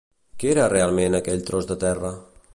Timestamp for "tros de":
1.51-1.79